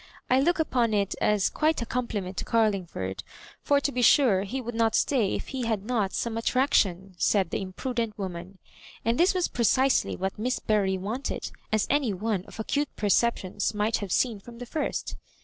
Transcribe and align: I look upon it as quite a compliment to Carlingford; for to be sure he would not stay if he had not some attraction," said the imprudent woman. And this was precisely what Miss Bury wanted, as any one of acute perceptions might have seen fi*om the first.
I 0.31 0.39
look 0.39 0.57
upon 0.57 0.95
it 0.95 1.13
as 1.21 1.47
quite 1.47 1.79
a 1.79 1.85
compliment 1.85 2.35
to 2.37 2.43
Carlingford; 2.43 3.23
for 3.61 3.79
to 3.79 3.91
be 3.91 4.01
sure 4.01 4.41
he 4.41 4.59
would 4.59 4.73
not 4.73 4.95
stay 4.95 5.35
if 5.35 5.49
he 5.49 5.67
had 5.67 5.85
not 5.85 6.11
some 6.13 6.39
attraction," 6.39 7.13
said 7.19 7.51
the 7.51 7.61
imprudent 7.61 8.17
woman. 8.17 8.57
And 9.05 9.19
this 9.19 9.35
was 9.35 9.47
precisely 9.47 10.15
what 10.15 10.39
Miss 10.39 10.57
Bury 10.57 10.97
wanted, 10.97 11.51
as 11.71 11.85
any 11.91 12.13
one 12.15 12.45
of 12.45 12.59
acute 12.59 12.89
perceptions 12.95 13.75
might 13.75 13.97
have 13.97 14.11
seen 14.11 14.39
fi*om 14.39 14.57
the 14.57 14.65
first. 14.65 15.17